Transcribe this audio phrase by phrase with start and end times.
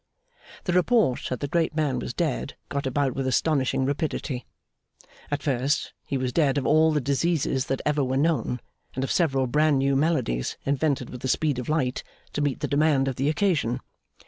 [0.63, 4.47] The report that the great man was dead, got about with astonishing rapidity.
[5.29, 8.61] At first, he was dead of all the diseases that ever were known,
[8.95, 12.01] and of several bran new maladies invented with the speed of Light
[12.33, 13.79] to meet the demand of the occasion.